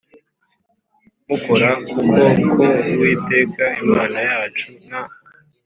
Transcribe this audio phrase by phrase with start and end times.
[1.27, 2.63] mukora kuko ku
[2.99, 5.03] Uwiteka Imana yacu nta